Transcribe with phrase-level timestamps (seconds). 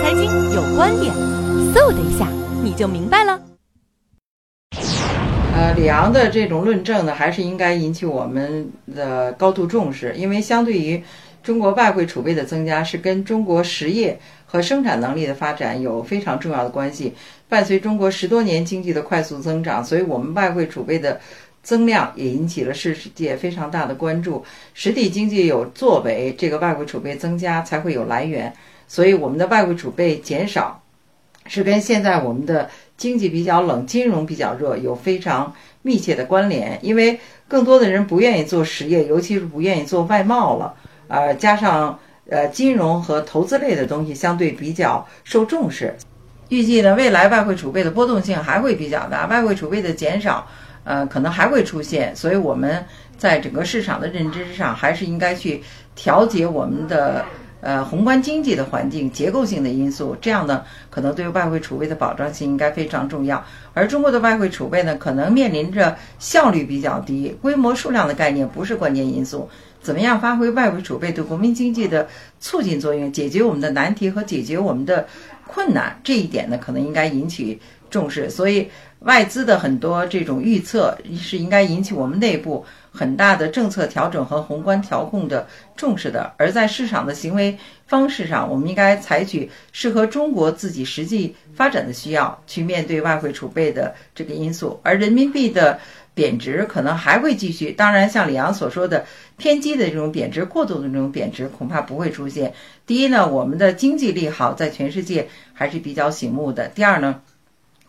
[0.00, 1.12] 财经有观点，
[1.74, 2.26] 嗖的一下
[2.62, 3.40] 你就明白了。
[5.54, 11.02] 呃，里昂的这种论证呢，还是应该引起我们的高度重视，因为相对于
[11.42, 17.12] 中国外汇储备的增加，是跟中国实业和生产能力的发展有非常重要的关系。
[17.48, 21.20] 伴随中国十多年经济的快速增长，所以我们外汇储备的
[21.62, 24.42] 增量也引起了世界非常大的关注。
[24.72, 28.50] 实体经济有作为，这个外汇储备增加才会有来源。
[28.92, 30.82] 所以我们的外汇储备减少，
[31.46, 35.50] 是跟现在我们的经济比较冷、金融比较热有非常
[35.80, 36.78] 密切的关联。
[36.82, 40.74] 因为更多的人不愿意做实业，尤其是不愿意做外贸了。
[41.08, 45.96] 呃，加上呃金融和投资类的东西相对比较受重视。
[46.50, 50.46] 预计呢，未来外汇储备的波动性还会比较大，外汇储备的减少，
[50.84, 52.14] 呃，可能还会出现。
[52.14, 52.84] 所以我们
[53.16, 55.62] 在整个市场的认知上，还是应该去
[55.94, 57.24] 调节我们的。
[57.62, 63.42] 呃，宏观经济的环境、结构性的因素，这样呢，可能对外汇储备的保障性应该非常重要。
[63.72, 69.48] 而中国的外汇储备呢，可能面临着效率比较低、规模数量的概念不是关键因素。
[69.80, 72.08] 怎么样发挥外汇储备对国民经济的
[72.40, 75.06] 促进作用，解决我们的难题和解决我们的
[75.46, 78.28] 困难，这一点呢，可能应该引起重视。
[78.28, 78.68] 所以，
[79.00, 82.64] 外资的很多这种预测是应该引起我们内部。
[82.92, 94.78] 很大的政策调整和宏观调控的重视的，而在市场的行为方式上，我们应该采取适合中国自己实际发展的需要去面对外汇储备的这个因素。
[94.82, 95.80] 而人民币的
[96.14, 99.06] 贬值可能还会继续，当然，像李阳所说的
[99.38, 102.52] 偏激的这种贬值、过度的这种贬值，恐怕不会出现。
[102.86, 107.22] 第一呢，我们的经济利好在全世界还是比较醒目的；第二呢。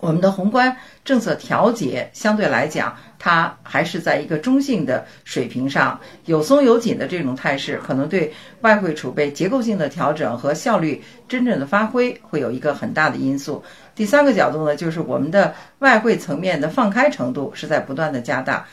[0.00, 13.62] 我们的宏观政策调节相对来讲，它还是在一个中性的水平上，有松有紧的这种态势，可能对外汇储备结构性的调整和效率真正的发挥会有一个很大的因素。
[13.94, 18.66] 第三个角度呢，就是我们的外汇层面的放开程度是在不断的加大，